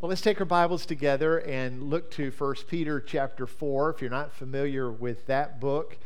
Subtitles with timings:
[0.00, 3.90] Well, let's take our Bibles together and look to 1 Peter chapter 4.
[3.90, 5.98] If you're not familiar with that book,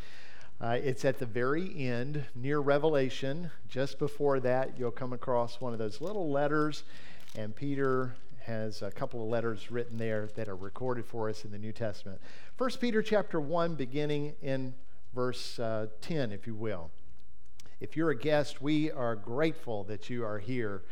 [0.61, 3.53] uh, it's at the very end, near Revelation.
[3.69, 6.83] Just before that, you'll come across one of those little letters,
[7.37, 11.53] and Peter has a couple of letters written there that are recorded for us in
[11.53, 12.21] the New Testament.
[12.59, 14.75] 1 Peter chapter 1, beginning in
[15.15, 16.91] verse uh, 10, if you will.
[17.79, 20.83] If you're a guest, we are grateful that you are here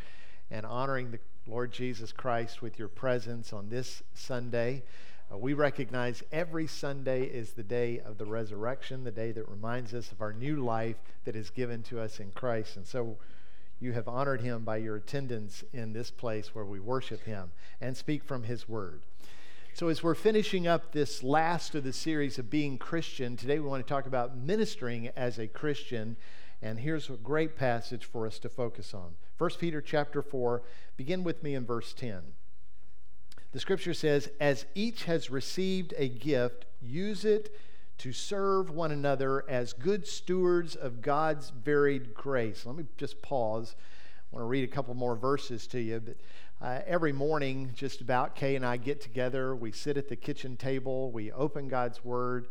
[0.53, 4.85] and honoring the Lord Jesus Christ, with your presence on this Sunday.
[5.33, 9.93] Uh, we recognize every Sunday is the day of the resurrection, the day that reminds
[9.93, 12.77] us of our new life that is given to us in Christ.
[12.77, 13.17] And so
[13.81, 17.51] you have honored him by your attendance in this place where we worship him
[17.81, 19.03] and speak from his word.
[19.75, 23.67] So, as we're finishing up this last of the series of being Christian, today we
[23.67, 26.17] want to talk about ministering as a Christian.
[26.61, 29.15] And here's a great passage for us to focus on.
[29.43, 30.63] 1 Peter chapter 4,
[30.97, 32.21] begin with me in verse 10.
[33.51, 37.53] The scripture says, As each has received a gift, use it
[37.99, 42.65] to serve one another as good stewards of God's varied grace.
[42.65, 43.75] Let me just pause.
[44.33, 45.99] I want to read a couple more verses to you.
[45.99, 46.17] But
[46.65, 49.57] uh, every morning, just about, Kay and I get together.
[49.57, 52.47] We sit at the kitchen table, we open God's Word,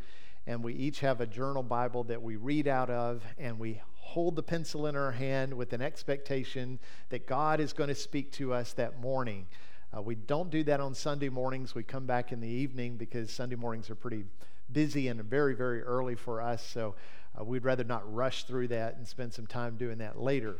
[0.47, 4.35] and we each have a journal Bible that we read out of, and we hold
[4.35, 8.53] the pencil in our hand with an expectation that God is going to speak to
[8.53, 9.47] us that morning.
[9.95, 11.75] Uh, we don't do that on Sunday mornings.
[11.75, 14.25] We come back in the evening because Sunday mornings are pretty
[14.71, 16.65] busy and very, very early for us.
[16.65, 16.95] So
[17.39, 20.57] uh, we'd rather not rush through that and spend some time doing that later.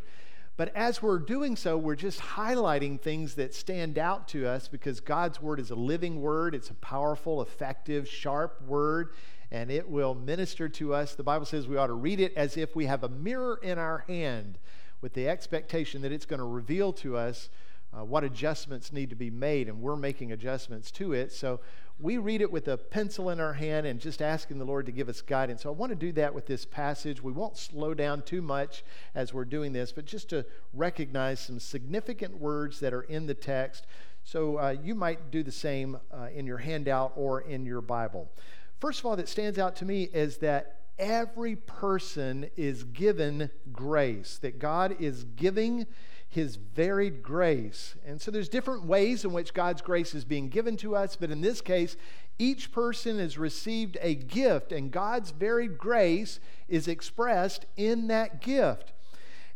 [0.58, 5.00] But as we're doing so, we're just highlighting things that stand out to us because
[5.00, 6.54] God's word is a living word.
[6.54, 9.14] It's a powerful, effective, sharp word
[9.52, 11.16] and it will minister to us.
[11.16, 13.78] The Bible says we ought to read it as if we have a mirror in
[13.78, 14.58] our hand
[15.02, 17.50] with the expectation that it's going to reveal to us
[17.94, 21.34] uh, what adjustments need to be made, and we're making adjustments to it.
[21.34, 21.60] So
[22.00, 24.92] we read it with a pencil in our hand and just asking the Lord to
[24.92, 25.64] give us guidance.
[25.64, 27.22] So I want to do that with this passage.
[27.22, 31.60] We won't slow down too much as we're doing this, but just to recognize some
[31.60, 33.86] significant words that are in the text.
[34.24, 38.32] So uh, you might do the same uh, in your handout or in your Bible.
[38.82, 44.40] First of all, that stands out to me is that every person is given grace,
[44.40, 45.86] that God is giving
[46.28, 47.96] his varied grace.
[48.04, 51.30] And so there's different ways in which God's grace is being given to us, but
[51.30, 51.96] in this case,
[52.40, 58.94] each person has received a gift, and God's varied grace is expressed in that gift.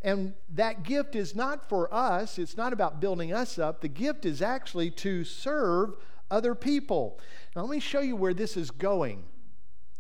[0.04, 3.82] And that gift is not for us, it's not about building us up.
[3.82, 5.96] The gift is actually to serve
[6.30, 7.20] other people.
[7.56, 9.24] Now, let me show you where this is going.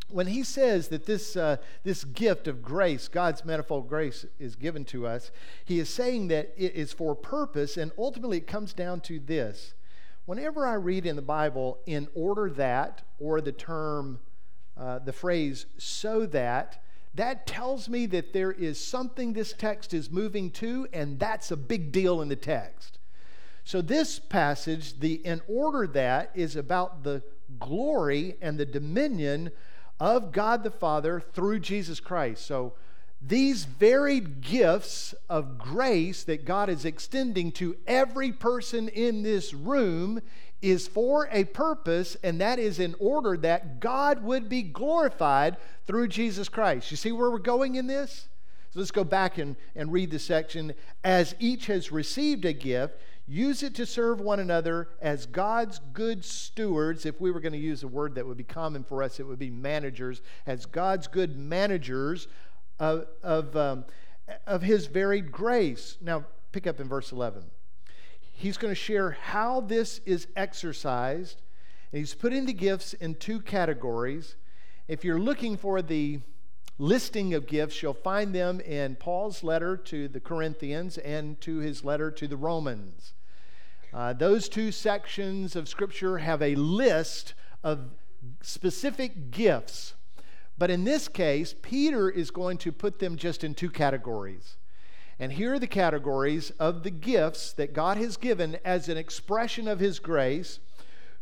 [0.09, 4.85] When he says that this, uh, this gift of grace, God's manifold grace, is given
[4.85, 5.31] to us,
[5.65, 9.73] he is saying that it is for purpose, and ultimately it comes down to this.
[10.25, 14.19] Whenever I read in the Bible, in order that, or the term,
[14.77, 16.83] uh, the phrase, so that,
[17.15, 21.57] that tells me that there is something this text is moving to, and that's a
[21.57, 22.99] big deal in the text.
[23.65, 27.23] So, this passage, the in order that, is about the
[27.59, 29.51] glory and the dominion
[29.99, 32.45] of God the Father through Jesus Christ.
[32.45, 32.73] So,
[33.19, 40.21] these varied gifts of grace that God is extending to every person in this room
[40.61, 46.09] is for a purpose, and that is in order that God would be glorified through
[46.09, 46.91] Jesus Christ.
[46.91, 48.27] You see where we're going in this?
[48.71, 50.73] So let's go back and, and read the section.
[51.03, 56.23] As each has received a gift, Use it to serve one another as God's good
[56.23, 57.05] stewards.
[57.05, 59.23] If we were going to use a word that would be common for us, it
[59.23, 62.27] would be managers, as God's good managers
[62.79, 63.85] of, of, um,
[64.45, 65.97] of His varied grace.
[66.01, 67.43] Now, pick up in verse 11.
[68.19, 71.41] He's going to share how this is exercised,
[71.91, 74.35] and he's putting the gifts in two categories.
[74.87, 76.19] If you're looking for the
[76.77, 81.83] listing of gifts, you'll find them in Paul's letter to the Corinthians and to his
[81.83, 83.13] letter to the Romans.
[83.93, 87.33] Uh, those two sections of Scripture have a list
[87.63, 87.91] of
[88.41, 89.93] specific gifts.
[90.57, 94.57] But in this case, Peter is going to put them just in two categories.
[95.19, 99.67] And here are the categories of the gifts that God has given as an expression
[99.67, 100.59] of His grace.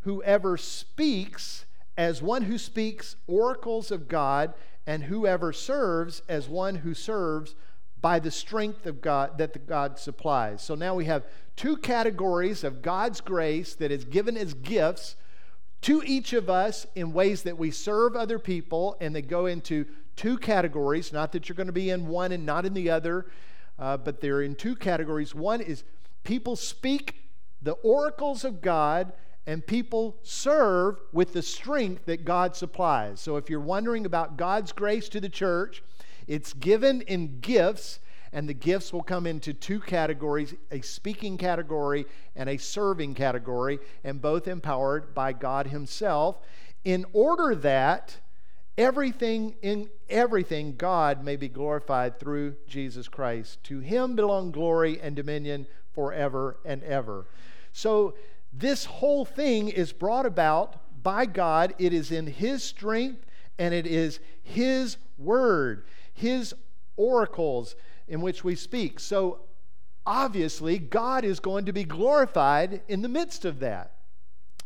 [0.02, 1.66] Whoever speaks
[1.96, 4.54] as one who speaks oracles of God,
[4.86, 7.56] and whoever serves as one who serves
[8.02, 10.62] by the strength of God that the God supplies.
[10.62, 11.26] So now we have
[11.56, 15.16] two categories of God's grace that is given as gifts
[15.82, 19.86] to each of us in ways that we serve other people, and they go into
[20.16, 21.14] two categories.
[21.14, 23.26] Not that you're going to be in one and not in the other,
[23.80, 25.34] uh, but they're in two categories.
[25.34, 25.84] One is
[26.24, 27.16] people speak
[27.62, 29.14] the oracles of God,
[29.46, 33.20] and people serve with the strength that God supplies.
[33.20, 35.84] So if you're wondering about God's grace to the church,
[36.28, 38.00] it's given in gifts,
[38.32, 42.06] and the gifts will come into two categories a speaking category
[42.36, 46.38] and a serving category, and both empowered by God Himself,
[46.86, 48.18] in order that
[48.78, 53.62] everything in everything God may be glorified through Jesus Christ.
[53.66, 57.26] To Him belong glory and dominion forever and ever.
[57.72, 58.16] So,
[58.54, 61.74] this whole thing is brought about by God.
[61.80, 63.26] It is in His strength
[63.58, 66.54] and it is His word, His
[66.96, 67.76] oracles
[68.08, 69.00] in which we speak.
[69.00, 69.42] So,
[70.06, 73.94] obviously, God is going to be glorified in the midst of that.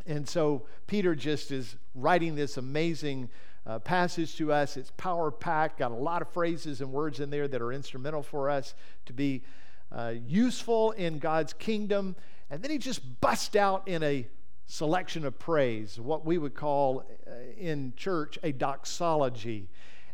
[0.06, 3.30] And so, Peter just is writing this amazing
[3.66, 4.78] uh, passage to us.
[4.78, 8.24] It's power packed, got a lot of phrases and words in there that are instrumental
[8.24, 8.74] for us
[9.06, 9.44] to be
[9.92, 12.16] uh, useful in God's kingdom
[12.50, 14.28] and then he just busts out in a
[14.68, 19.70] selection of praise, what we would call uh, in church a doxology.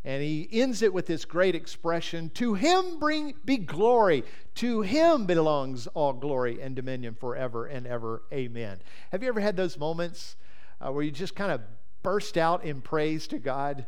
[0.05, 4.23] And he ends it with this great expression To him bring be glory.
[4.55, 8.23] To him belongs all glory and dominion forever and ever.
[8.31, 8.79] Amen.
[9.11, 10.35] Have you ever had those moments
[10.81, 11.61] uh, where you just kind of
[12.03, 13.85] burst out in praise to God?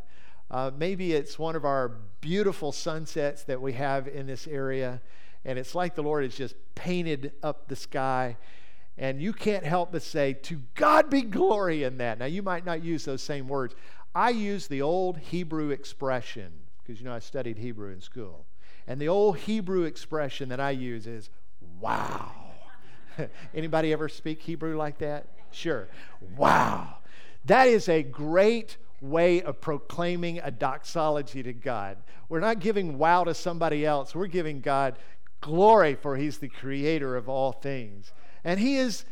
[0.50, 5.02] Uh, maybe it's one of our beautiful sunsets that we have in this area
[5.46, 8.36] and it's like the Lord has just painted up the sky.
[8.98, 12.18] And you can't help but say, To God be glory in that.
[12.18, 13.76] Now, you might not use those same words.
[14.16, 16.52] I use the old Hebrew expression,
[16.82, 18.46] because you know I studied Hebrew in school.
[18.88, 21.30] And the old Hebrew expression that I use is,
[21.80, 22.32] wow.
[23.54, 25.28] Anybody ever speak Hebrew like that?
[25.52, 25.88] Sure.
[26.38, 26.98] Wow.
[27.46, 31.98] That is a great way of proclaiming a doxology to God.
[32.30, 34.16] We're not giving wow to somebody else.
[34.16, 34.98] We're giving God
[35.42, 38.12] glory, for he's the creator of all things.
[38.44, 39.06] And he is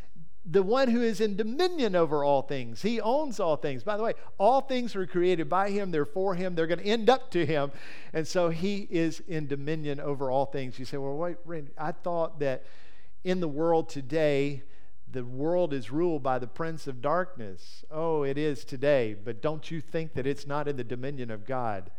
[0.45, 2.81] the one who is in dominion over all things.
[2.81, 3.83] He owns all things.
[3.83, 6.85] By the way, all things were created by him, they're for him, they're going to
[6.85, 7.71] end up to him.
[8.11, 10.77] And so he is in dominion over all things.
[10.77, 12.65] You say, well, wait, Randy, I thought that
[13.23, 14.63] in the world today,
[15.09, 17.85] the world is ruled by the prince of darkness.
[17.89, 21.45] Oh, it is today, but don't you think that it's not in the dominion of
[21.45, 21.91] God?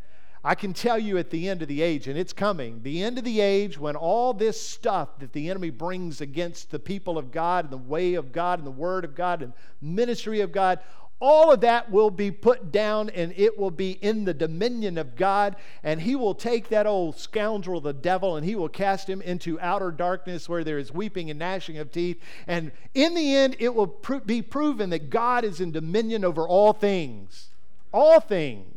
[0.46, 3.16] I can tell you at the end of the age, and it's coming, the end
[3.16, 7.32] of the age when all this stuff that the enemy brings against the people of
[7.32, 10.80] God and the way of God and the word of God and ministry of God,
[11.18, 15.16] all of that will be put down and it will be in the dominion of
[15.16, 15.56] God.
[15.82, 19.58] And he will take that old scoundrel, the devil, and he will cast him into
[19.60, 22.20] outer darkness where there is weeping and gnashing of teeth.
[22.46, 23.96] And in the end, it will
[24.26, 27.48] be proven that God is in dominion over all things.
[27.90, 28.73] All things.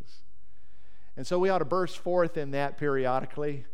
[1.18, 3.66] And so we ought to burst forth in that periodically.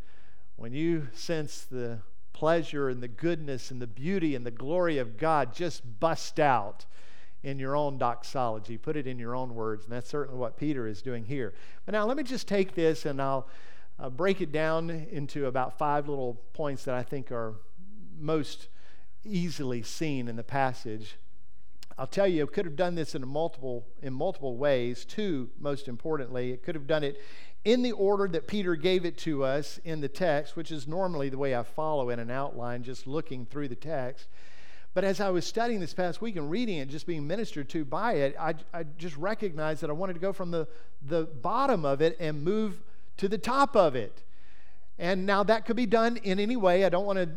[0.55, 1.99] When you sense the
[2.31, 6.85] pleasure and the goodness and the beauty and the glory of God, just bust out
[7.43, 8.77] in your own doxology.
[8.77, 9.83] Put it in your own words.
[9.83, 11.53] And that's certainly what Peter is doing here.
[11.85, 13.49] But now let me just take this and I'll
[13.99, 17.55] uh, break it down into about five little points that I think are
[18.17, 18.69] most
[19.25, 21.17] easily seen in the passage.
[21.97, 25.05] I'll tell you, it could have done this in multiple in multiple ways.
[25.05, 27.21] Two, most importantly, it could have done it
[27.63, 31.29] in the order that Peter gave it to us in the text, which is normally
[31.29, 34.27] the way I follow in an outline, just looking through the text.
[34.93, 37.85] But as I was studying this past week and reading it, just being ministered to
[37.85, 40.67] by it, I, I just recognized that I wanted to go from the,
[41.01, 42.83] the bottom of it and move
[43.17, 44.23] to the top of it.
[45.00, 46.85] And now that could be done in any way.
[46.85, 47.29] I don't want to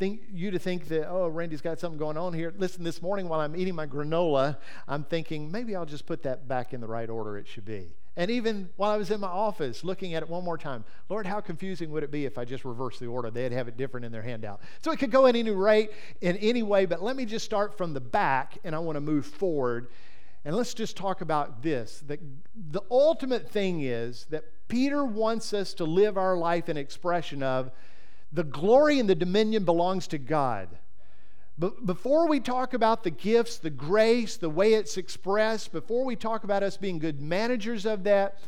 [0.00, 2.54] think you to think that oh randy's got something going on here.
[2.56, 4.56] Listen this morning while i'm eating my granola
[4.88, 7.94] i'm thinking maybe i'll just put that back in the right order it should be.
[8.16, 11.26] And even while i was in my office looking at it one more time lord
[11.26, 13.30] how confusing would it be if i just reversed the order?
[13.30, 14.62] They'd have it different in their handout.
[14.80, 15.90] So it could go in any rate
[16.22, 19.02] in any way but let me just start from the back and i want to
[19.02, 19.88] move forward.
[20.46, 22.20] And let's just talk about this that
[22.70, 27.70] the ultimate thing is that peter wants us to live our life in expression of
[28.32, 30.68] the glory and the dominion belongs to God.
[31.58, 36.16] But before we talk about the gifts, the grace, the way it's expressed, before we
[36.16, 38.38] talk about us being good managers of that,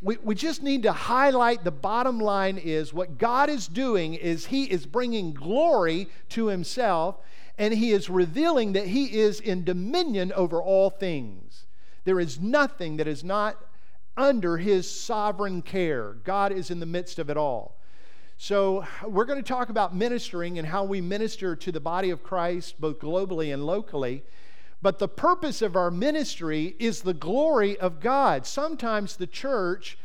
[0.00, 4.46] we, we just need to highlight the bottom line is what God is doing is
[4.46, 7.18] He is bringing glory to Himself
[7.58, 11.66] and He is revealing that He is in dominion over all things.
[12.04, 13.58] There is nothing that is not
[14.16, 16.14] under His sovereign care.
[16.24, 17.78] God is in the midst of it all.
[18.36, 22.24] So, we're going to talk about ministering and how we minister to the body of
[22.24, 24.24] Christ, both globally and locally.
[24.82, 28.44] But the purpose of our ministry is the glory of God.
[28.44, 29.96] Sometimes the church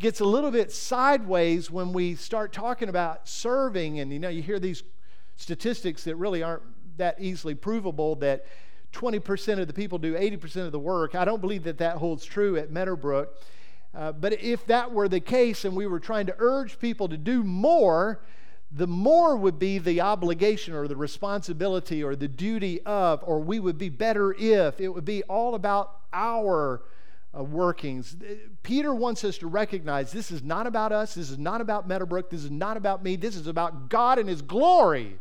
[0.00, 4.42] gets a little bit sideways when we start talking about serving, and you know, you
[4.42, 4.82] hear these
[5.36, 6.62] statistics that really aren't
[6.96, 8.46] that easily provable that
[8.94, 11.14] 20% of the people do 80% of the work.
[11.14, 13.34] I don't believe that that holds true at Meadowbrook.
[13.94, 17.16] Uh, but if that were the case and we were trying to urge people to
[17.16, 18.20] do more,
[18.70, 23.58] the more would be the obligation or the responsibility or the duty of, or we
[23.58, 24.80] would be better if.
[24.80, 26.82] It would be all about our
[27.36, 28.16] uh, workings.
[28.62, 31.14] Peter wants us to recognize this is not about us.
[31.14, 32.30] This is not about Meadowbrook.
[32.30, 33.16] This is not about me.
[33.16, 35.18] This is about God and His glory.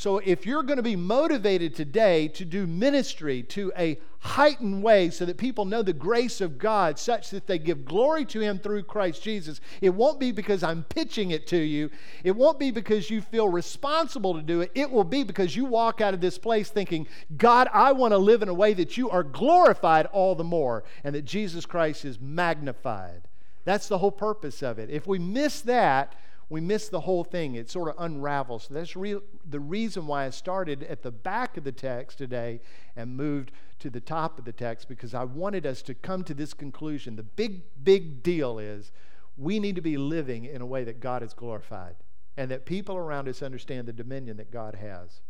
[0.00, 5.10] So, if you're going to be motivated today to do ministry to a heightened way
[5.10, 8.58] so that people know the grace of God such that they give glory to Him
[8.58, 11.90] through Christ Jesus, it won't be because I'm pitching it to you.
[12.24, 14.72] It won't be because you feel responsible to do it.
[14.74, 18.18] It will be because you walk out of this place thinking, God, I want to
[18.18, 22.06] live in a way that you are glorified all the more and that Jesus Christ
[22.06, 23.28] is magnified.
[23.66, 24.88] That's the whole purpose of it.
[24.88, 26.14] If we miss that,
[26.50, 27.54] we miss the whole thing.
[27.54, 28.64] It sort of unravels.
[28.64, 32.60] So that's re- the reason why I started at the back of the text today
[32.96, 36.34] and moved to the top of the text because I wanted us to come to
[36.34, 37.14] this conclusion.
[37.14, 38.90] The big, big deal is
[39.38, 41.94] we need to be living in a way that God is glorified
[42.36, 45.20] and that people around us understand the dominion that God has.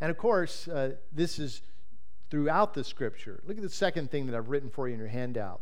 [0.00, 1.60] And of course, uh, this is
[2.30, 3.40] throughout the scripture.
[3.46, 5.60] Look at the second thing that I've written for you in your handout.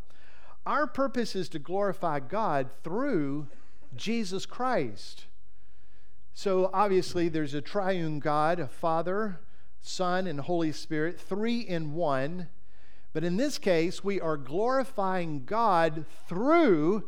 [0.65, 3.49] Our purpose is to glorify God through
[3.97, 5.27] Jesus Christ.
[6.35, 9.41] So obviously, there's a triune God, a Father,
[9.81, 12.49] Son, and Holy Spirit, three in one.
[13.13, 17.05] But in this case, we are glorifying God through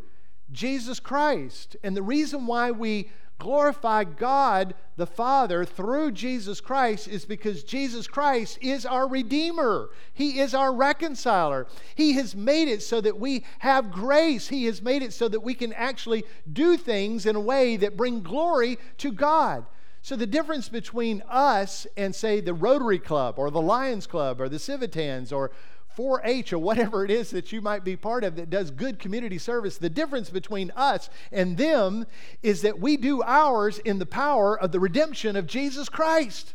[0.51, 1.77] Jesus Christ.
[1.83, 8.07] And the reason why we glorify God the Father through Jesus Christ is because Jesus
[8.07, 9.91] Christ is our Redeemer.
[10.13, 11.67] He is our reconciler.
[11.95, 14.49] He has made it so that we have grace.
[14.49, 17.97] He has made it so that we can actually do things in a way that
[17.97, 19.67] bring glory to God.
[20.01, 24.49] So, the difference between us and, say, the Rotary Club or the Lions Club or
[24.49, 25.51] the Civitans or
[25.99, 29.01] 4 H or whatever it is that you might be part of that does good
[29.01, 32.07] community service, the difference between us and them
[32.41, 36.55] is that we do ours in the power of the redemption of Jesus Christ.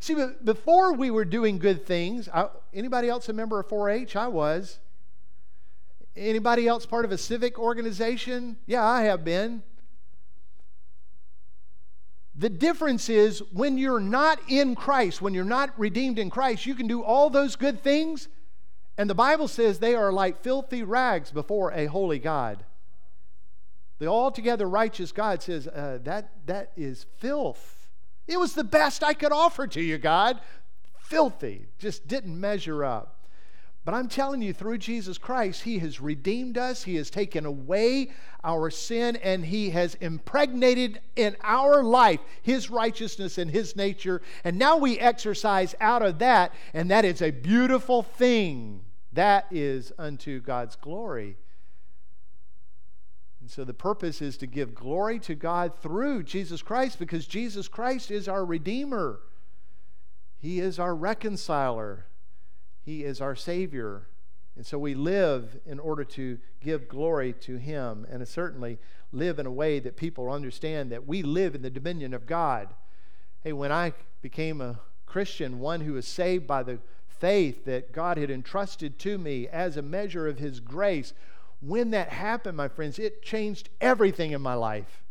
[0.00, 4.16] See, before we were doing good things, I, anybody else a member of 4 H?
[4.16, 4.80] I was.
[6.16, 8.56] Anybody else part of a civic organization?
[8.66, 9.62] Yeah, I have been.
[12.36, 16.74] The difference is when you're not in Christ, when you're not redeemed in Christ, you
[16.74, 18.28] can do all those good things,
[18.98, 22.64] and the Bible says they are like filthy rags before a holy God.
[23.98, 27.88] The altogether righteous God says, uh, that, that is filth.
[28.26, 30.40] It was the best I could offer to you, God.
[30.98, 31.66] Filthy.
[31.78, 33.23] Just didn't measure up.
[33.84, 36.84] But I'm telling you, through Jesus Christ, He has redeemed us.
[36.84, 38.10] He has taken away
[38.42, 44.22] our sin, and He has impregnated in our life His righteousness and His nature.
[44.42, 48.80] And now we exercise out of that, and that is a beautiful thing.
[49.12, 51.36] That is unto God's glory.
[53.42, 57.68] And so the purpose is to give glory to God through Jesus Christ because Jesus
[57.68, 59.20] Christ is our Redeemer,
[60.38, 62.06] He is our reconciler.
[62.84, 64.08] He is our Savior.
[64.56, 68.78] And so we live in order to give glory to Him and certainly
[69.10, 72.68] live in a way that people understand that we live in the dominion of God.
[73.42, 78.18] Hey, when I became a Christian, one who was saved by the faith that God
[78.18, 81.14] had entrusted to me as a measure of His grace,
[81.60, 85.04] when that happened, my friends, it changed everything in my life.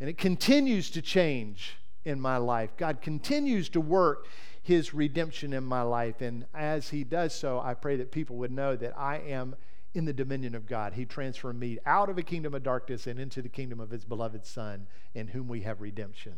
[0.00, 2.76] And it continues to change in my life.
[2.76, 4.26] God continues to work
[4.62, 6.20] his redemption in my life.
[6.20, 9.56] And as he does so, I pray that people would know that I am
[9.94, 10.94] in the dominion of God.
[10.94, 14.04] He transferred me out of a kingdom of darkness and into the kingdom of his
[14.04, 16.34] beloved Son, in whom we have redemption.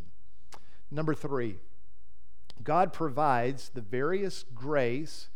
[0.90, 1.56] Number three,
[2.62, 5.28] God provides the various grace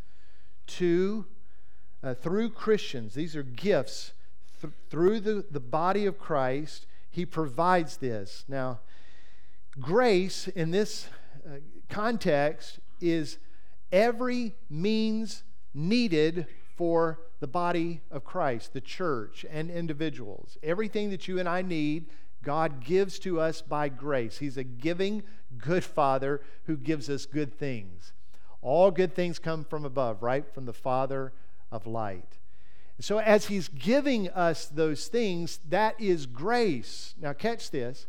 [0.66, 1.26] to
[2.02, 3.14] uh, through Christians.
[3.14, 4.12] These are gifts
[4.60, 6.86] th- through the, the body of Christ.
[7.10, 8.44] He provides this.
[8.48, 8.80] Now,
[9.78, 11.06] grace in this
[11.46, 11.56] uh,
[11.88, 13.38] context is
[13.92, 16.46] every means needed
[16.76, 20.58] for the body of Christ, the church, and individuals.
[20.62, 22.06] Everything that you and I need,
[22.42, 24.38] God gives to us by grace.
[24.38, 25.22] He's a giving,
[25.58, 28.12] good Father who gives us good things.
[28.62, 30.44] All good things come from above, right?
[30.52, 31.32] From the Father
[31.72, 32.38] of light.
[33.00, 37.14] So, as He's giving us those things, that is grace.
[37.18, 38.06] Now, catch this.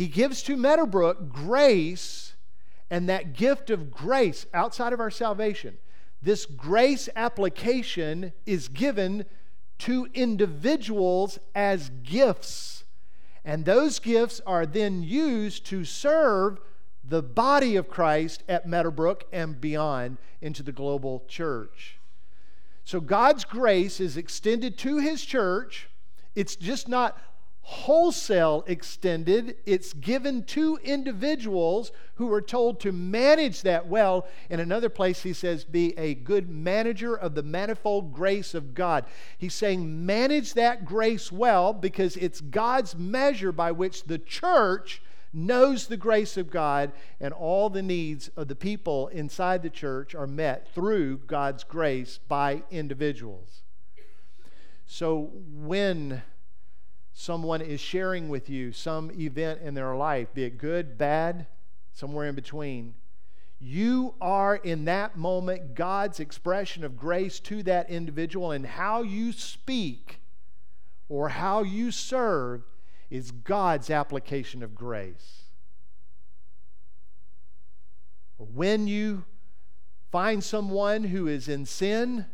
[0.00, 2.32] He gives to Meadowbrook grace
[2.88, 5.76] and that gift of grace outside of our salvation,
[6.22, 9.26] this grace application is given
[9.80, 12.84] to individuals as gifts.
[13.44, 16.60] And those gifts are then used to serve
[17.04, 21.98] the body of Christ at Meadowbrook and beyond into the global church.
[22.84, 25.90] So God's grace is extended to his church.
[26.34, 27.20] It's just not
[27.62, 34.26] wholesale extended, it's given to individuals who are told to manage that well.
[34.48, 39.04] In another place, he says, be a good manager of the manifold grace of God.
[39.38, 45.00] He's saying, manage that grace well because it's God's measure by which the church
[45.32, 46.90] knows the grace of God,
[47.20, 52.18] and all the needs of the people inside the church are met through God's grace
[52.26, 53.62] by individuals.
[54.86, 56.22] So when
[57.12, 61.46] someone is sharing with you some event in their life, be it good, bad,
[61.92, 62.94] somewhere in between,
[63.58, 69.32] you are in that moment God's expression of grace to that individual, and how you
[69.32, 70.20] speak
[71.08, 72.62] or how you serve
[73.10, 75.42] is God's application of grace.
[78.38, 79.24] When you
[80.10, 82.26] find someone who is in sin,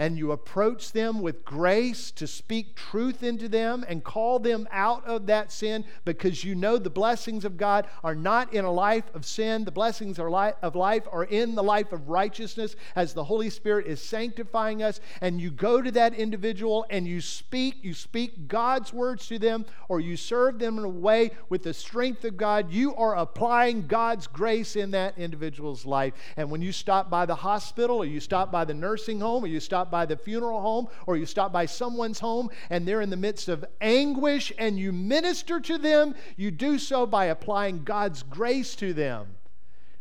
[0.00, 5.04] and you approach them with grace to speak truth into them and call them out
[5.04, 9.04] of that sin because you know the blessings of God are not in a life
[9.14, 9.62] of sin.
[9.62, 14.00] The blessings of life are in the life of righteousness as the Holy Spirit is
[14.00, 15.00] sanctifying us.
[15.20, 19.66] And you go to that individual and you speak, you speak God's words to them,
[19.90, 22.72] or you serve them in a way with the strength of God.
[22.72, 26.14] You are applying God's grace in that individual's life.
[26.38, 29.48] And when you stop by the hospital, or you stop by the nursing home, or
[29.48, 33.10] you stop by the funeral home or you stop by someone's home and they're in
[33.10, 38.22] the midst of anguish and you minister to them, you do so by applying God's
[38.22, 39.26] grace to them.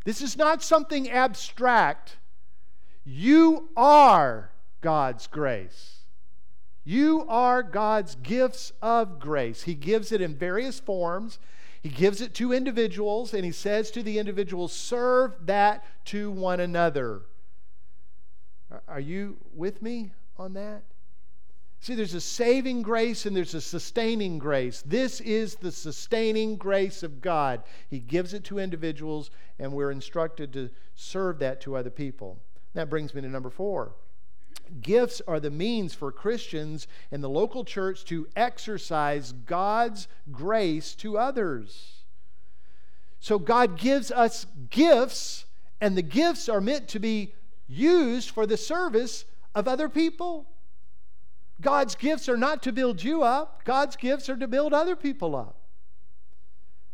[0.05, 2.17] This is not something abstract.
[3.03, 5.99] You are God's grace.
[6.83, 9.63] You are God's gifts of grace.
[9.63, 11.37] He gives it in various forms.
[11.81, 16.59] He gives it to individuals, and he says to the individuals, serve that to one
[16.59, 17.21] another.
[18.87, 20.83] Are you with me on that?
[21.81, 24.83] See, there's a saving grace and there's a sustaining grace.
[24.85, 27.63] This is the sustaining grace of God.
[27.89, 32.37] He gives it to individuals, and we're instructed to serve that to other people.
[32.73, 33.95] That brings me to number four.
[34.81, 41.17] Gifts are the means for Christians in the local church to exercise God's grace to
[41.17, 42.03] others.
[43.19, 45.45] So God gives us gifts,
[45.81, 47.33] and the gifts are meant to be
[47.69, 50.47] used for the service of other people.
[51.61, 55.35] God's gifts are not to build you up, God's gifts are to build other people
[55.35, 55.55] up.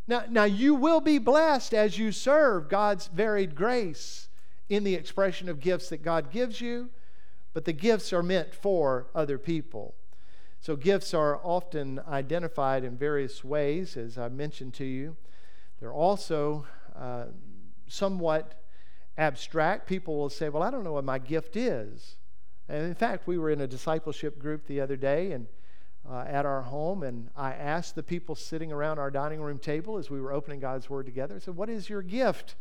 [0.08, 4.28] Now, now you will be blessed as you serve God's varied grace
[4.70, 6.90] in the expression of gifts that God gives you,
[7.54, 9.96] but the gifts are meant for other people.
[10.60, 15.16] So, gifts are often identified in various ways, as I mentioned to you.
[15.80, 17.26] They're also uh,
[17.88, 18.65] somewhat
[19.18, 19.88] abstract.
[19.88, 22.18] People will say, Well, I don't know what my gift is.
[22.68, 25.48] And in fact, we were in a discipleship group the other day and
[26.10, 29.98] uh, at our home, and I asked the people sitting around our dining room table
[29.98, 32.56] as we were opening God's Word together, I said, What is your gift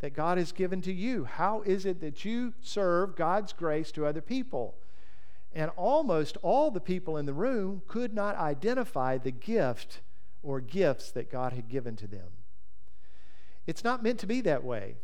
[0.00, 1.24] that God has given to you?
[1.24, 4.74] How is it that you serve God's grace to other people?
[5.54, 10.00] And almost all the people in the room could not identify the gift
[10.42, 12.28] or gifts that God had given to them.
[13.66, 14.96] It's not meant to be that way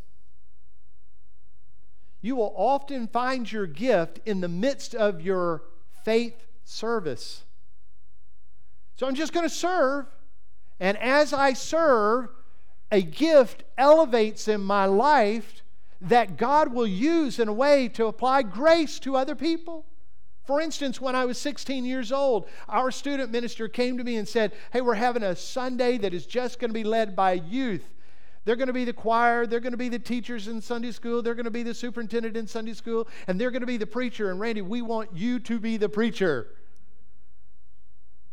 [2.21, 5.63] you will often find your gift in the midst of your
[6.03, 7.43] faith service.
[8.97, 10.05] So I'm just going to serve.
[10.79, 12.29] And as I serve,
[12.91, 15.61] a gift elevates in my life
[16.01, 19.85] that God will use in a way to apply grace to other people.
[20.45, 24.27] For instance, when I was 16 years old, our student minister came to me and
[24.27, 27.87] said, Hey, we're having a Sunday that is just going to be led by youth.
[28.49, 31.21] They're going to be the choir, they're going to be the teachers in Sunday school,
[31.21, 33.85] they're going to be the superintendent in Sunday school, and they're going to be the
[33.85, 34.31] preacher.
[34.31, 36.47] And Randy, we want you to be the preacher.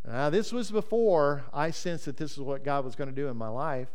[0.09, 3.29] Now, this was before I sensed that this is what God was going to do
[3.29, 3.91] in my life.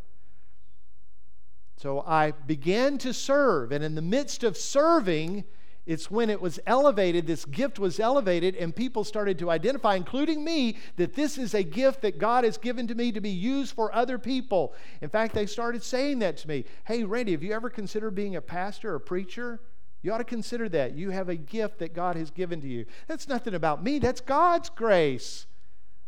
[1.78, 5.44] So I began to serve, and in the midst of serving,
[5.86, 10.44] it's when it was elevated, this gift was elevated, and people started to identify, including
[10.44, 13.74] me, that this is a gift that God has given to me to be used
[13.74, 14.76] for other people.
[15.02, 16.66] In fact, they started saying that to me.
[16.86, 19.60] Hey, Randy, have you ever considered being a pastor or preacher?
[20.04, 20.96] You ought to consider that.
[20.96, 22.86] You have a gift that God has given to you.
[23.08, 25.48] That's nothing about me, that's God's grace.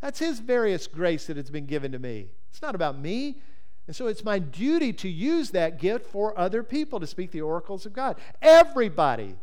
[0.01, 2.27] That's His various grace that has been given to me.
[2.51, 3.37] It's not about me.
[3.87, 7.41] And so it's my duty to use that gift for other people to speak the
[7.41, 8.17] oracles of God.
[8.41, 9.35] Everybody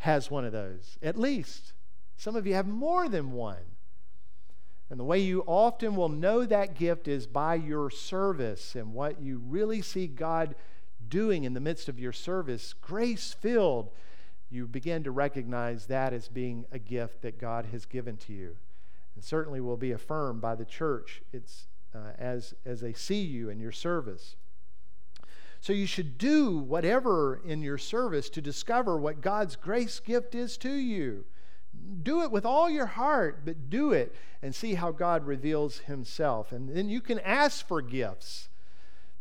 [0.00, 1.74] has one of those, at least.
[2.16, 3.76] Some of you have more than one.
[4.88, 9.20] And the way you often will know that gift is by your service and what
[9.20, 10.54] you really see God
[11.08, 13.90] doing in the midst of your service, grace filled.
[14.48, 18.56] You begin to recognize that as being a gift that God has given to you.
[19.14, 23.50] And certainly will be affirmed by the church it's, uh, as, as they see you
[23.50, 24.36] in your service.
[25.60, 30.56] So you should do whatever in your service to discover what God's grace gift is
[30.58, 31.24] to you.
[32.02, 36.50] Do it with all your heart, but do it and see how God reveals Himself.
[36.50, 38.48] And then you can ask for gifts.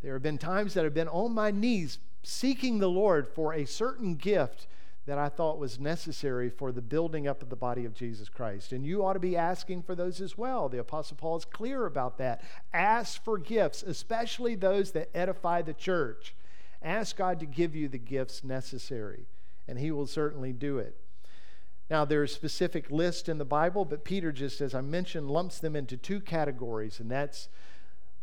[0.01, 3.65] There have been times that I've been on my knees seeking the Lord for a
[3.65, 4.65] certain gift
[5.09, 8.73] that I thought was necessary for the building up of the body of Jesus Christ.
[8.73, 10.69] And you ought to be asking for those as well.
[10.69, 12.43] The Apostle Paul is clear about that.
[12.75, 16.35] Ask for gifts, especially those that edify the church.
[16.83, 19.25] Ask God to give you the gifts necessary,
[19.67, 20.95] and He will certainly do it.
[21.89, 25.57] Now, there are specific lists in the Bible, but Peter, just as I mentioned, lumps
[25.57, 27.49] them into two categories, and that's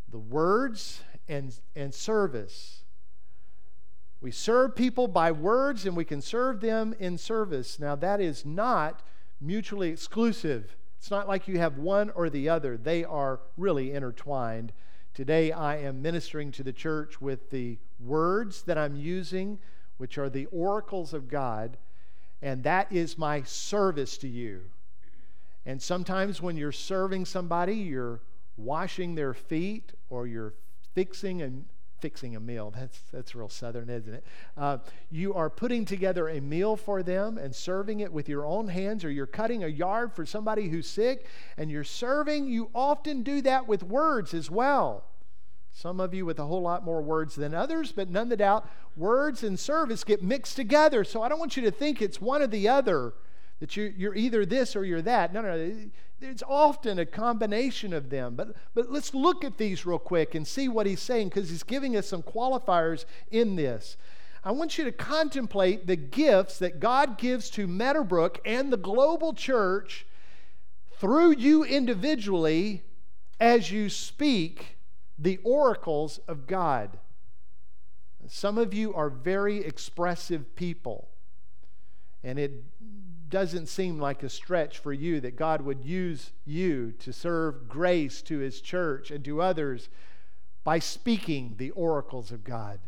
[0.09, 2.85] the words and, and service.
[4.27, 7.79] We serve people by words and we can serve them in service.
[7.79, 9.05] Now, that is not
[9.41, 10.77] mutually exclusive.
[10.99, 14.73] It's not like you have one or the other, they are really intertwined.
[15.15, 19.61] Today, I am ministering to the church with the words that I'm using,
[19.97, 21.77] which are the oracles of God,
[22.43, 24.63] and that is my service to you.
[25.65, 28.23] And sometimes when you're serving somebody, you're
[28.57, 30.55] washing their feet or you're
[30.97, 31.67] fixing and
[32.01, 32.73] fixing a meal.
[32.77, 34.25] That's, that's real southern, isn't it?
[34.57, 34.79] Uh,
[35.11, 39.05] you are putting together a meal for them and serving it with your own hands,
[39.05, 42.49] or you're cutting a yard for somebody who's sick and you're serving.
[42.49, 45.05] You often do that with words as well.
[45.73, 48.67] Some of you with a whole lot more words than others, but none the doubt,
[48.97, 51.05] words and service get mixed together.
[51.05, 53.13] So I don't want you to think it's one or the other,
[53.61, 55.35] that you, you're either this or you're that.
[55.35, 55.75] No, no,
[56.21, 58.35] it's often a combination of them.
[58.37, 61.63] But, but let's look at these real quick and see what he's saying because he's
[61.63, 63.97] giving us some qualifiers in this.
[64.43, 69.35] I want you to contemplate the gifts that God gives to Meadowbrook and the global
[69.35, 70.07] church
[70.99, 72.83] through you individually
[73.41, 74.79] as you speak
[75.19, 76.99] the oracles of God.
[78.29, 81.09] Some of you are very expressive people,
[82.25, 82.53] and it
[83.29, 88.23] doesn't seem like a stretch for you that God would use you to serve grace
[88.23, 89.89] to his church and to others
[90.65, 92.81] by speaking the oracles of God.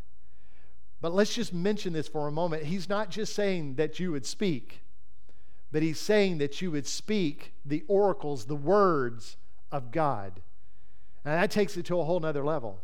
[1.00, 2.64] But let's just mention this for a moment.
[2.64, 4.82] He's not just saying that you would speak,
[5.70, 9.36] but he's saying that you would speak the oracles, the words
[9.70, 10.40] of God.
[11.24, 12.80] And that takes it to a whole nother level.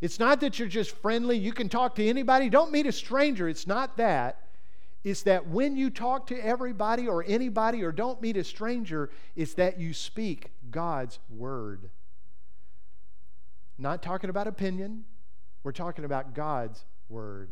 [0.00, 3.48] It's not that you're just friendly, you can talk to anybody, don't meet a stranger.
[3.48, 4.45] It's not that
[5.04, 9.54] is that when you talk to everybody or anybody or don't meet a stranger, it's
[9.54, 11.90] that you speak God's word.
[13.78, 15.04] Not talking about opinion,
[15.62, 17.50] we're talking about God's word.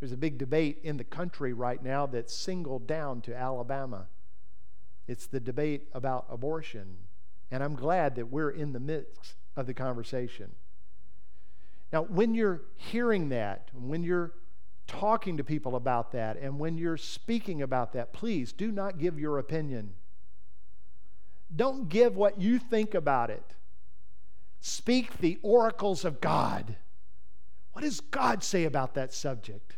[0.00, 4.06] There's a big debate in the country right now that's singled down to Alabama.
[5.06, 6.96] It's the debate about abortion.
[7.50, 10.52] And I'm glad that we're in the midst of the conversation.
[11.92, 14.32] Now, when you're hearing that, when you're
[14.86, 19.18] talking to people about that, and when you're speaking about that, please do not give
[19.18, 19.94] your opinion.
[21.54, 23.44] Don't give what you think about it.
[24.60, 26.76] Speak the oracles of God.
[27.72, 29.76] What does God say about that subject?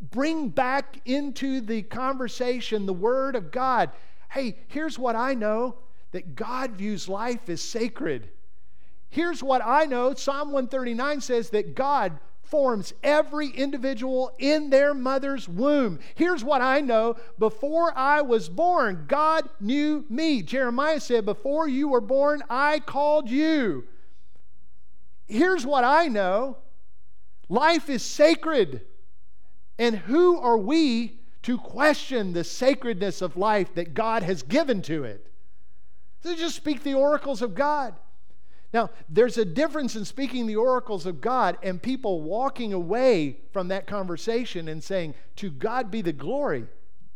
[0.00, 3.90] Bring back into the conversation the Word of God.
[4.30, 5.76] Hey, here's what I know
[6.10, 8.28] that God views life as sacred.
[9.08, 12.18] Here's what I know Psalm 139 says that God
[12.54, 15.98] forms every individual in their mother's womb.
[16.14, 20.40] Here's what I know before I was born, God knew me.
[20.40, 23.88] Jeremiah said, Before you were born, I called you.
[25.26, 26.58] Here's what I know
[27.48, 28.82] life is sacred.
[29.76, 35.02] And who are we to question the sacredness of life that God has given to
[35.02, 35.26] it?
[36.22, 37.96] So just speak the oracles of God.
[38.74, 43.68] Now, there's a difference in speaking the oracles of God and people walking away from
[43.68, 46.66] that conversation and saying, To God be the glory.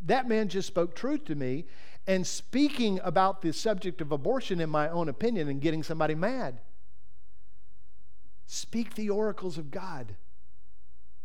[0.06, 1.66] That man just spoke truth to me,
[2.06, 6.60] and speaking about the subject of abortion in my own opinion and getting somebody mad.
[8.46, 10.14] Speak the oracles of God.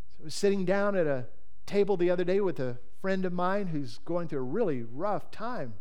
[0.10, 1.28] So I was sitting down at a
[1.68, 5.30] table the other day with a friend of mine who's going through a really rough
[5.30, 5.76] time.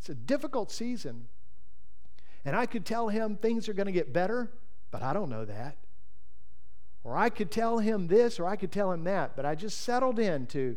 [0.00, 1.28] It's a difficult season.
[2.44, 4.50] And I could tell him things are going to get better,
[4.90, 5.76] but I don't know that.
[7.04, 9.80] Or I could tell him this or I could tell him that, but I just
[9.80, 10.76] settled into,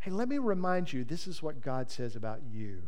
[0.00, 2.82] hey, let me remind you, this is what God says about you.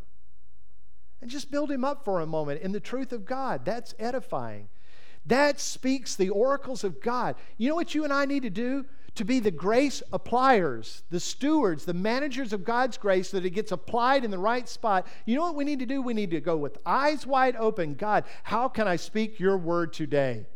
[1.24, 3.64] and just build him up for a moment in the truth of God.
[3.64, 4.68] That's edifying.
[5.24, 7.36] That speaks the oracles of God.
[7.56, 8.84] You know what you and I need to do?
[9.16, 13.50] To be the grace appliers, the stewards, the managers of God's grace so that it
[13.50, 15.06] gets applied in the right spot.
[15.24, 16.02] You know what we need to do?
[16.02, 17.94] We need to go with eyes wide open.
[17.94, 20.46] God, how can I speak your word today?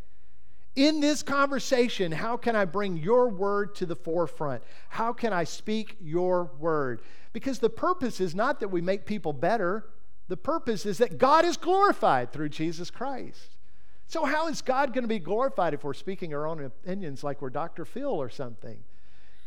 [0.75, 4.63] In this conversation, how can I bring your word to the forefront?
[4.89, 7.03] How can I speak your word?
[7.33, 9.87] Because the purpose is not that we make people better,
[10.29, 13.57] the purpose is that God is glorified through Jesus Christ.
[14.09, 17.43] So, how is God going to be glorified if we're speaking our own opinions like
[17.43, 17.85] we're Dr.
[17.85, 18.79] Phil or something?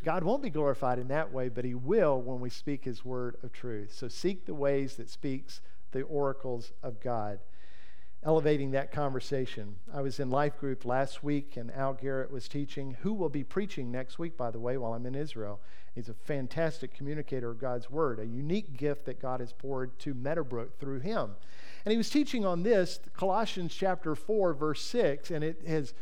[0.03, 3.37] God won't be glorified in that way, but He will when we speak His word
[3.41, 3.91] of truth.
[3.91, 5.61] So, seek the ways that speaks
[5.93, 7.39] the oracles of God,
[8.23, 9.75] elevating that conversation.
[9.91, 12.97] I was in life group last week, and Al Garrett was teaching.
[13.01, 15.59] Who will be preaching next week, by the way, while I'm in Israel?
[15.95, 20.13] He's a fantastic communicator of God's word, a unique gift that God has poured to
[20.13, 21.31] Meadowbrook through him.
[21.83, 25.93] And he was teaching on this, Colossians chapter 4, verse 6, and it has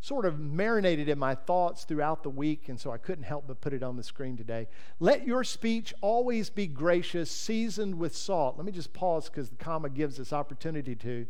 [0.00, 3.60] sort of marinated in my thoughts throughout the week, and so I couldn't help but
[3.60, 4.68] put it on the screen today.
[5.00, 8.56] Let your speech always be gracious, seasoned with salt.
[8.56, 11.26] Let me just pause because the comma gives us opportunity to.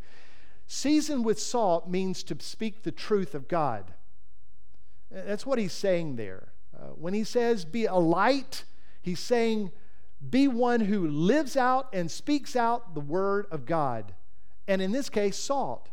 [0.71, 3.95] Seasoned with salt means to speak the truth of God.
[5.11, 6.53] That's what he's saying there.
[6.79, 8.65] Uh, when he says be a light,
[9.01, 9.73] he's saying
[10.29, 14.13] be one who lives out and speaks out the word of God.
[14.67, 15.89] And in this case, salt.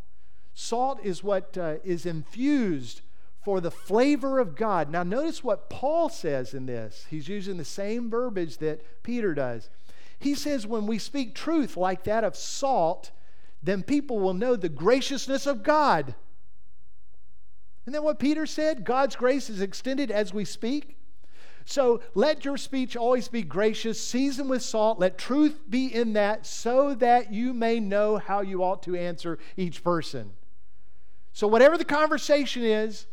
[0.53, 3.01] Salt is what uh, is infused
[3.43, 4.89] for the flavor of God.
[4.89, 7.05] Now, notice what Paul says in this.
[7.09, 9.69] He's using the same verbiage that Peter does.
[10.19, 13.11] He says, when we speak truth like that of salt,
[13.65, 16.13] then people will know the graciousness of God.
[17.83, 18.83] Isn't that what Peter said?
[18.83, 20.97] God's grace is extended as we speak.
[21.65, 24.99] So let your speech always be gracious, seasoned with salt.
[24.99, 29.39] Let truth be in that, so that you may know how you ought to answer
[29.57, 30.31] each person.
[31.33, 33.07] So, whatever the conversation is,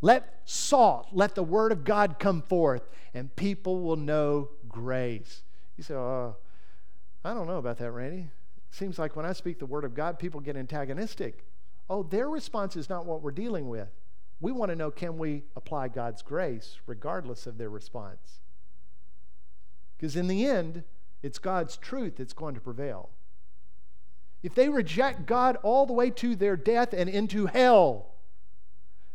[0.00, 5.42] let salt, let the word of God come forth, and people will know grace.
[5.76, 6.36] You say, Oh,
[7.24, 8.30] I don't know about that, Randy.
[8.70, 11.46] Seems like when I speak the word of God, people get antagonistic.
[11.88, 13.88] Oh, their response is not what we're dealing with.
[14.40, 18.40] We want to know can we apply God's grace regardless of their response?
[19.96, 20.84] Because in the end,
[21.22, 23.10] it's God's truth that's going to prevail.
[24.42, 28.14] If they reject God all the way to their death and into hell,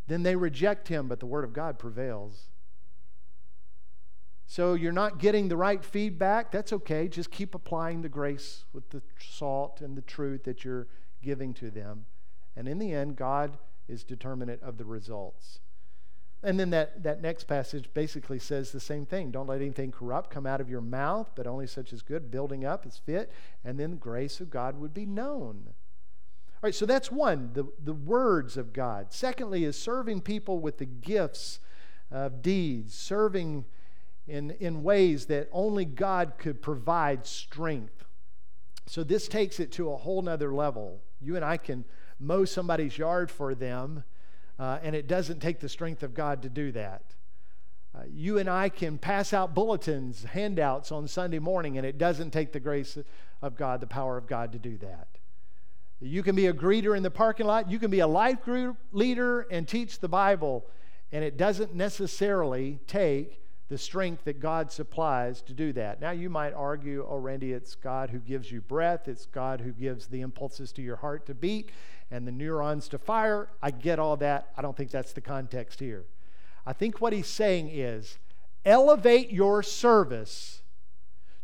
[0.08, 2.50] then they reject Him, but the Word of God prevails.
[4.46, 6.52] So you're not getting the right feedback.
[6.52, 7.08] That's okay.
[7.08, 10.88] Just keep applying the grace with the salt and the truth that you're
[11.22, 12.06] giving to them.
[12.56, 15.60] And in the end, God is determinate of the results.
[16.44, 19.32] And then that, that next passage basically says the same thing.
[19.32, 22.66] Don't let anything corrupt come out of your mouth, but only such as good, building
[22.66, 23.32] up is fit,
[23.64, 25.64] and then the grace of God would be known.
[25.68, 29.14] All right, so that's one, the, the words of God.
[29.14, 31.60] Secondly, is serving people with the gifts
[32.12, 33.64] of deeds, serving
[34.28, 38.06] in, in ways that only God could provide strength.
[38.86, 41.02] So this takes it to a whole nother level.
[41.22, 41.86] You and I can
[42.20, 44.04] mow somebody's yard for them,
[44.60, 47.04] uh, and it doesn't take the strength of God to do that.
[47.96, 52.32] Uh, you and I can pass out bulletins, handouts on Sunday morning, and it doesn't
[52.32, 52.98] take the grace
[53.42, 55.08] of God, the power of God to do that.
[56.00, 57.70] You can be a greeter in the parking lot.
[57.70, 60.66] You can be a life group leader and teach the Bible,
[61.12, 66.02] and it doesn't necessarily take the strength that God supplies to do that.
[66.02, 69.72] Now, you might argue, oh, Randy, it's God who gives you breath, it's God who
[69.72, 71.72] gives the impulses to your heart to beat
[72.12, 73.50] and the neurons to fire.
[73.62, 74.50] I get all that.
[74.58, 76.06] I don't think that's the context here.
[76.66, 78.18] I think what he's saying is
[78.66, 80.62] elevate your service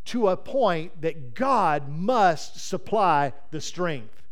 [0.05, 4.23] to a point that God must supply the strength.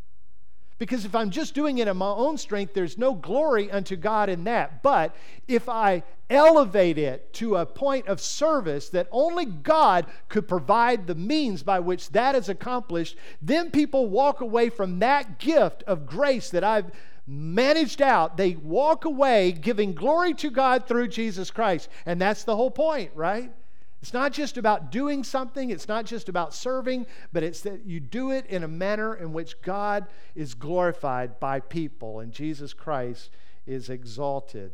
[0.80, 4.30] Because if I'm just doing it in my own strength, there's no glory unto God
[4.30, 4.84] in that.
[4.84, 5.16] But
[5.48, 11.16] if I elevate it to a point of service that only God could provide the
[11.16, 16.50] means by which that is accomplished, then people walk away from that gift of grace
[16.52, 16.92] that I've
[17.26, 18.38] managed out.
[18.38, 21.90] They walk away giving glory to God through Jesus Christ.
[22.06, 23.52] And that's the whole point, right?
[24.08, 28.00] It's not just about doing something, it's not just about serving, but it's that you
[28.00, 33.32] do it in a manner in which God is glorified by people and Jesus Christ
[33.66, 34.72] is exalted.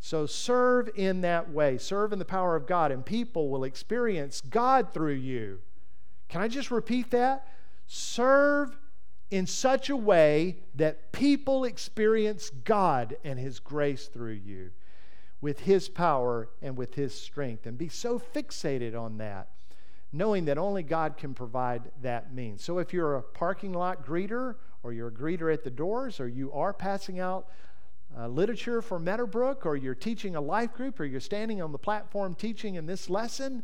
[0.00, 4.40] So serve in that way, serve in the power of God, and people will experience
[4.40, 5.58] God through you.
[6.30, 7.48] Can I just repeat that?
[7.86, 8.78] Serve
[9.30, 14.70] in such a way that people experience God and His grace through you
[15.40, 17.66] with His power and with His strength.
[17.66, 19.48] And be so fixated on that
[20.12, 22.64] knowing that only God can provide that means.
[22.64, 26.28] So if you're a parking lot greeter, or you're a greeter at the doors, or
[26.28, 27.48] you are passing out
[28.18, 31.78] uh, literature for Meadowbrook, or you're teaching a life group, or you're standing on the
[31.78, 33.62] platform teaching in this lesson,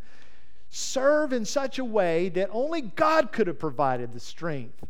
[0.68, 4.84] serve in such a way that only God could have provided the strength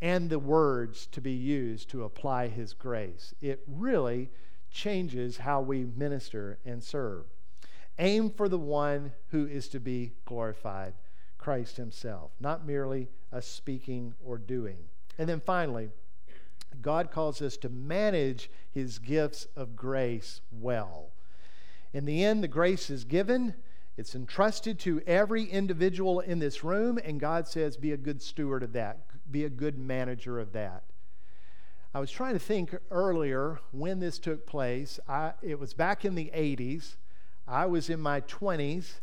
[0.00, 3.34] and the words to be used to apply His grace.
[3.40, 4.30] It really
[4.70, 7.24] changes how we minister and serve.
[7.98, 10.94] Aim for the one who is to be glorified,
[11.38, 14.78] Christ Himself, not merely a speaking or doing.
[15.18, 15.90] And then finally,
[16.80, 21.10] God calls us to manage His gifts of grace well.
[21.92, 23.54] In the end, the grace is given.
[23.96, 28.62] It's entrusted to every individual in this room, and God says, be a good steward
[28.62, 30.84] of that, be a good manager of that.
[31.92, 35.00] I was trying to think earlier when this took place.
[35.08, 36.96] I, it was back in the 80s.
[37.48, 39.00] I was in my 20s,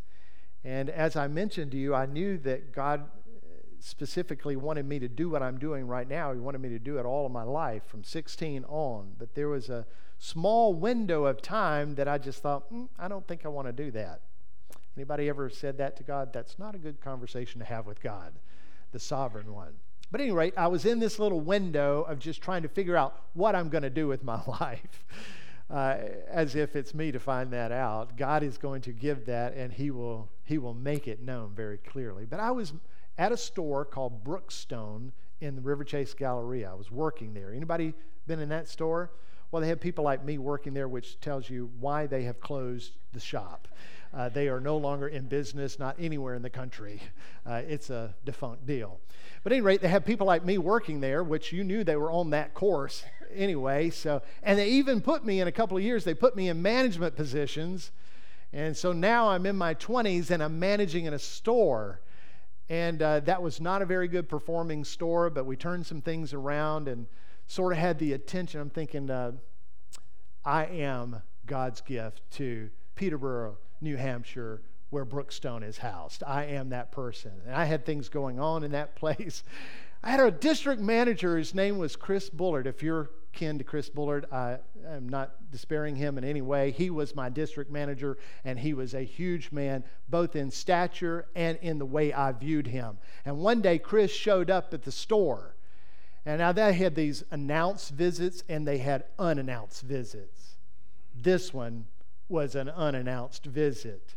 [0.63, 3.09] and as I mentioned to you, I knew that God
[3.79, 6.33] specifically wanted me to do what I'm doing right now.
[6.33, 9.13] He wanted me to do it all of my life from 16 on.
[9.17, 9.85] But there was a
[10.17, 13.73] small window of time that I just thought, mm, I don't think I want to
[13.73, 14.21] do that.
[14.95, 16.33] Anybody ever said that to God?
[16.33, 18.33] That's not a good conversation to have with God,
[18.91, 19.73] the sovereign one.
[20.11, 23.55] But anyway, I was in this little window of just trying to figure out what
[23.55, 25.05] I'm going to do with my life.
[25.69, 25.97] Uh,
[26.29, 28.15] as if it's me to find that out.
[28.15, 31.77] God is going to give that, and He will He will make it known very
[31.77, 32.23] clearly.
[32.23, 32.71] But I was
[33.17, 36.71] at a store called Brookstone in the Riverchase Galleria.
[36.71, 37.53] I was working there.
[37.53, 37.93] Anybody
[38.27, 39.11] been in that store?
[39.51, 42.97] Well, they have people like me working there, which tells you why they have closed
[43.11, 43.67] the shop.
[44.13, 47.01] Uh, they are no longer in business, not anywhere in the country.
[47.45, 48.99] Uh, it's a defunct deal.
[49.43, 51.95] But at any rate, they have people like me working there, which you knew they
[51.95, 53.89] were on that course anyway.
[53.89, 56.03] So, and they even put me in a couple of years.
[56.03, 57.91] They put me in management positions,
[58.53, 62.01] and so now I'm in my 20s and I'm managing in a store.
[62.69, 66.33] And uh, that was not a very good performing store, but we turned some things
[66.33, 67.07] around and
[67.47, 68.59] sort of had the attention.
[68.59, 69.33] I'm thinking, uh,
[70.43, 76.23] I am God's gift to Peterborough, New Hampshire, where Brookstone is housed.
[76.25, 77.31] I am that person.
[77.45, 79.43] And I had things going on in that place.
[80.03, 82.67] I had a district manager, whose name was Chris Bullard.
[82.67, 86.71] If you're kin to Chris Bullard, I am not despairing him in any way.
[86.71, 91.57] He was my district manager, and he was a huge man, both in stature and
[91.61, 92.97] in the way I viewed him.
[93.25, 95.55] And one day, Chris showed up at the store.
[96.27, 100.57] And now they had these announced visits and they had unannounced visits.
[101.15, 101.85] This one
[102.29, 104.15] was an unannounced visit.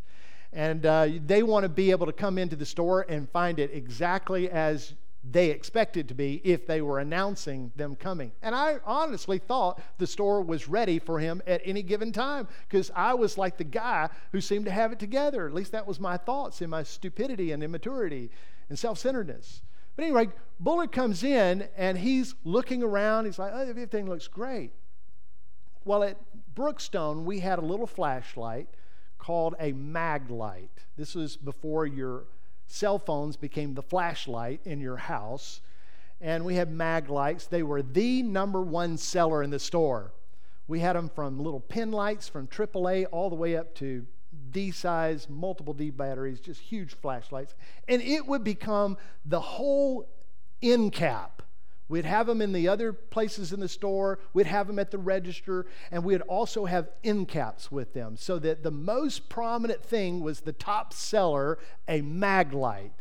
[0.53, 3.71] And uh, they want to be able to come into the store and find it
[3.73, 8.33] exactly as they expected to be if they were announcing them coming.
[8.43, 12.91] And I honestly thought the store was ready for him at any given time because
[12.97, 15.47] I was like the guy who seemed to have it together.
[15.47, 18.31] At least that was my thoughts in my stupidity and immaturity
[18.69, 19.63] and self centeredness.
[19.95, 23.27] But anyway, Bullard comes in and he's looking around.
[23.27, 24.73] He's like, oh, everything looks great.
[25.85, 26.17] Well, at
[26.61, 28.69] Brookstone, we had a little flashlight
[29.17, 30.85] called a Maglite.
[30.95, 32.25] This was before your
[32.67, 35.63] cell phones became the flashlight in your house.
[36.21, 37.49] And we had Maglites.
[37.49, 40.13] They were the number one seller in the store.
[40.69, 44.07] We had them from little pin lights from AAA all the way up to
[44.51, 47.55] D size, multiple D batteries, just huge flashlights.
[47.89, 50.11] And it would become the whole
[50.61, 51.43] end cap
[51.91, 54.21] We'd have them in the other places in the store.
[54.33, 55.67] We'd have them at the register.
[55.91, 60.41] And we'd also have end caps with them so that the most prominent thing was
[60.41, 62.93] the top seller, a Maglite.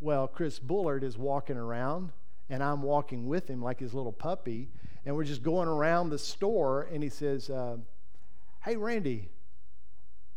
[0.00, 2.12] Well, Chris Bullard is walking around,
[2.48, 4.70] and I'm walking with him like his little puppy.
[5.04, 7.76] And we're just going around the store, and he says, uh,
[8.64, 9.28] Hey, Randy,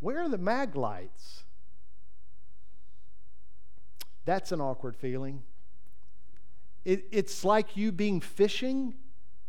[0.02, 1.44] where are the Maglites?
[4.26, 5.44] That's an awkward feeling.
[6.86, 8.96] It, it's like you being fishing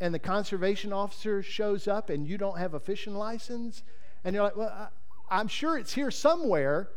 [0.01, 3.83] and the conservation officer shows up and you don't have a fishing license.
[4.25, 4.89] And you're like, well, I,
[5.31, 6.91] I'm sure it's here somewhere.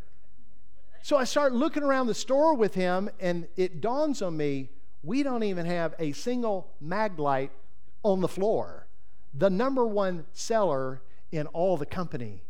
[1.02, 4.70] So I start looking around the store with him, and it dawns on me
[5.04, 7.52] we don't even have a single Maglite
[8.02, 8.88] on the floor.
[9.34, 11.02] The number one seller
[11.32, 12.42] in all the company.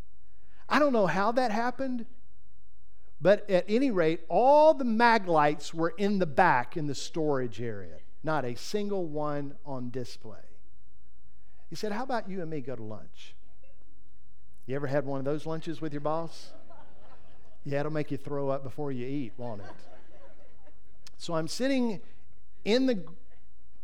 [0.69, 2.05] I don't know how that happened.
[3.21, 7.97] But at any rate, all the maglites were in the back in the storage area,
[8.23, 10.37] not a single one on display.
[11.69, 13.35] He said, How about you and me go to lunch?
[14.65, 16.51] You ever had one of those lunches with your boss?
[17.63, 19.67] Yeah, it'll make you throw up before you eat, won't it?
[21.17, 22.01] So I'm sitting
[22.63, 23.03] in the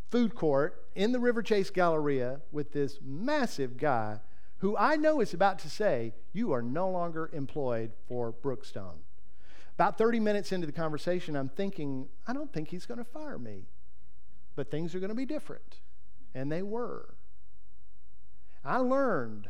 [0.09, 4.19] food court in the Riverchase Galleria with this massive guy
[4.57, 8.99] who I know is about to say, You are no longer employed for Brookstone.
[9.81, 13.39] About 30 minutes into the conversation, I'm thinking, I don't think he's going to fire
[13.39, 13.65] me,
[14.55, 15.79] but things are going to be different.
[16.35, 17.15] And they were.
[18.63, 19.49] I learned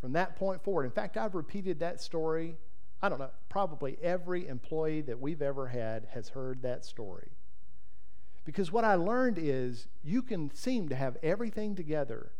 [0.00, 0.84] from that point forward.
[0.84, 2.56] In fact, I've repeated that story.
[3.02, 7.32] I don't know, probably every employee that we've ever had has heard that story.
[8.44, 12.30] Because what I learned is you can seem to have everything together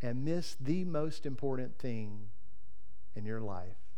[0.00, 2.28] and miss the most important thing
[3.16, 3.89] in your life.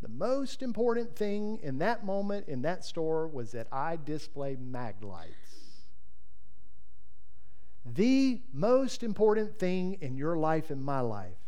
[0.00, 5.58] The most important thing in that moment in that store was that I display Maglites.
[7.84, 11.38] The most important thing in your life and my life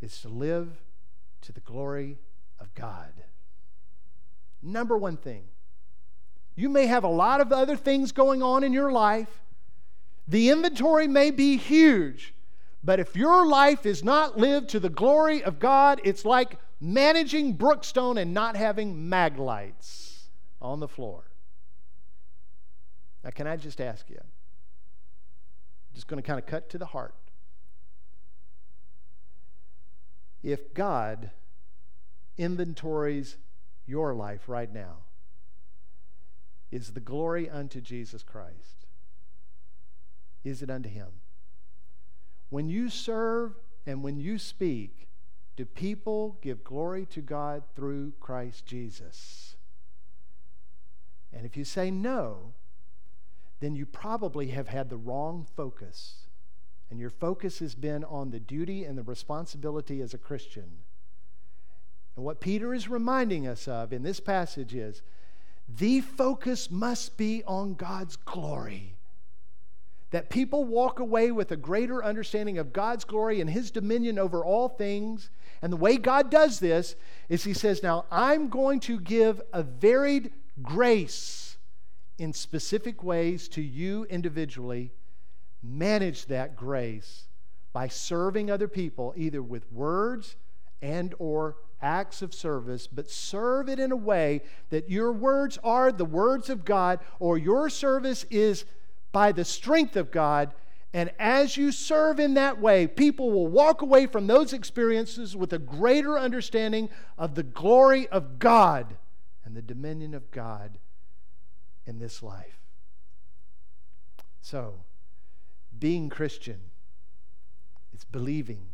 [0.00, 0.68] is to live
[1.42, 2.18] to the glory
[2.60, 3.12] of God.
[4.62, 5.44] Number one thing.
[6.54, 9.42] You may have a lot of other things going on in your life.
[10.26, 12.34] The inventory may be huge,
[12.82, 17.54] but if your life is not lived to the glory of God, it's like managing
[17.54, 20.28] Brookstone and not having Maglites
[20.60, 21.24] on the floor.
[23.24, 24.20] Now, can I just ask you?
[25.94, 27.14] Just going to kind of cut to the heart.
[30.42, 31.30] If God
[32.36, 33.36] inventories
[33.86, 34.98] your life right now,
[36.70, 38.86] is the glory unto Jesus Christ?
[40.44, 41.08] Is it unto Him?
[42.50, 43.54] When you serve
[43.86, 45.08] and when you speak,
[45.56, 49.56] do people give glory to God through Christ Jesus?
[51.32, 52.54] And if you say no,
[53.60, 56.26] then you probably have had the wrong focus.
[56.90, 60.70] And your focus has been on the duty and the responsibility as a Christian.
[62.16, 65.02] And what Peter is reminding us of in this passage is
[65.68, 68.97] the focus must be on God's glory.
[70.10, 74.44] That people walk away with a greater understanding of God's glory and His dominion over
[74.44, 75.30] all things.
[75.60, 76.96] And the way God does this
[77.28, 80.32] is He says, Now I'm going to give a varied
[80.62, 81.58] grace
[82.18, 84.92] in specific ways to you individually,
[85.62, 87.28] manage that grace
[87.72, 90.36] by serving other people either with words
[90.82, 95.92] and or acts of service but serve it in a way that your words are
[95.92, 98.64] the words of God or your service is
[99.12, 100.52] by the strength of God
[100.94, 105.52] and as you serve in that way people will walk away from those experiences with
[105.52, 108.96] a greater understanding of the glory of God
[109.44, 110.78] and the dominion of God
[111.86, 112.58] in this life.
[114.42, 114.74] So,
[115.78, 116.60] being Christian
[117.94, 118.66] is believing.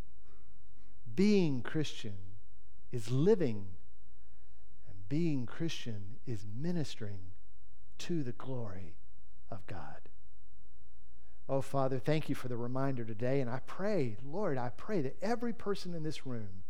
[1.14, 2.16] Being Christian
[2.90, 3.66] is living.
[4.88, 7.20] And being Christian is ministering
[7.98, 8.96] to the glory
[9.50, 10.03] of God.
[11.48, 13.40] Oh, Father, thank you for the reminder today.
[13.40, 16.62] And I pray, Lord, I pray that every person in this room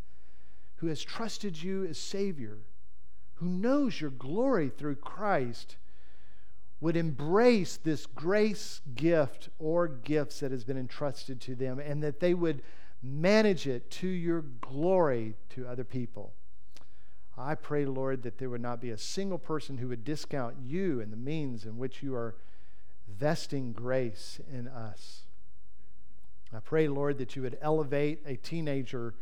[0.77, 2.59] who has trusted you as Savior,
[3.35, 5.77] who knows your glory through Christ,
[6.81, 12.21] would embrace this grace gift or gifts that has been entrusted to them and that
[12.21, 12.63] they would
[13.03, 16.35] manage it to your glory to other people.
[17.37, 21.01] I pray, Lord, that there would not be a single person who would discount you
[21.01, 22.37] and the means in which you are
[23.19, 25.23] vesting grace in us.
[26.55, 29.15] I pray, Lord, that you would elevate a teenager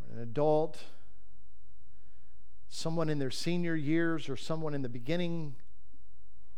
[0.00, 0.82] or an adult,
[2.68, 5.54] someone in their senior years or someone in the beginning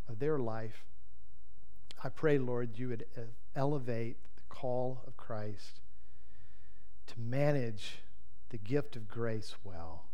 [0.08, 0.84] of their life,
[2.02, 3.22] I pray, Lord, you would uh,
[3.54, 5.80] elevate the call of Christ
[7.08, 7.98] to manage
[8.48, 10.04] the gift of grace well.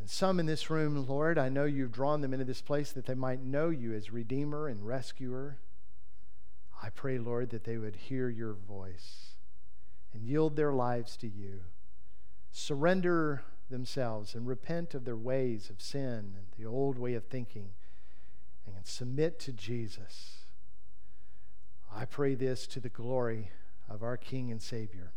[0.00, 3.04] And some in this room, Lord, I know you've drawn them into this place that
[3.04, 5.58] they might know you as Redeemer and Rescuer.
[6.82, 9.34] I pray, Lord, that they would hear your voice
[10.14, 11.60] and yield their lives to you.
[12.50, 17.70] Surrender themselves and repent of their ways of sin and the old way of thinking
[18.66, 20.46] and submit to Jesus.
[21.94, 23.50] I pray this to the glory
[23.88, 25.12] of our King and Savior.